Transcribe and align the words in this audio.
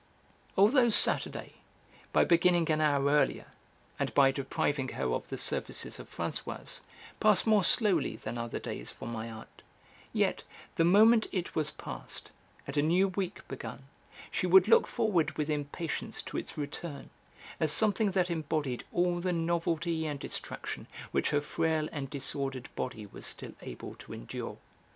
Although 0.57 0.89
Saturday, 0.89 1.53
by 2.11 2.25
beginning 2.25 2.71
an 2.71 2.81
hour 2.81 3.05
earlier, 3.07 3.45
and 3.99 4.11
by 4.15 4.31
depriving 4.31 4.87
her 4.89 5.13
of 5.13 5.29
the 5.29 5.37
services 5.37 5.99
of 5.99 6.09
Françoise, 6.09 6.81
passed 7.19 7.45
more 7.45 7.63
slowly 7.63 8.15
than 8.15 8.35
other 8.35 8.57
days 8.57 8.89
for 8.89 9.07
my 9.07 9.29
aunt, 9.29 9.61
yet, 10.11 10.41
the 10.75 10.83
moment 10.83 11.27
it 11.31 11.53
was 11.55 11.69
past, 11.69 12.31
and 12.65 12.77
a 12.77 12.81
new 12.81 13.09
week 13.09 13.47
begun, 13.47 13.83
she 14.31 14.47
would 14.47 14.67
look 14.67 14.87
forward 14.87 15.37
with 15.37 15.51
impatience 15.51 16.23
to 16.23 16.35
its 16.35 16.57
return, 16.57 17.11
as 17.59 17.71
something 17.71 18.09
that 18.09 18.31
embodied 18.31 18.83
all 18.91 19.19
the 19.19 19.31
novelty 19.31 20.07
and 20.07 20.19
distraction 20.19 20.87
which 21.11 21.29
her 21.29 21.41
frail 21.41 21.87
and 21.91 22.09
disordered 22.09 22.69
body 22.75 23.05
was 23.05 23.27
still 23.27 23.53
able 23.61 23.93
to 23.97 24.13
endure. 24.15 24.57